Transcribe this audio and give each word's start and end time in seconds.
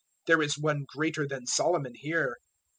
there 0.25 0.41
is 0.41 0.57
One 0.57 0.83
greater 0.91 1.27
than 1.27 1.45
Solomon 1.45 1.93
here. 1.93 2.37